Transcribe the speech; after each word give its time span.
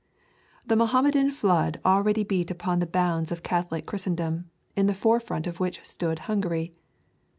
The 0.65 0.75
Mohammedan 0.75 1.29
flood 1.29 1.79
already 1.85 2.23
beat 2.23 2.49
upon 2.49 2.79
the 2.79 2.87
bounds 2.87 3.31
of 3.31 3.43
Catholic 3.43 3.85
Christendom, 3.85 4.49
in 4.75 4.87
the 4.87 4.95
forefront 4.95 5.45
of 5.45 5.59
which 5.59 5.83
stood 5.85 6.17
Hungary. 6.25 6.73